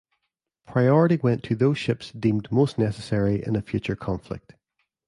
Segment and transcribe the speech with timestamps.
[0.65, 4.55] Priority went to those ships deemed most necessary in a future conflict.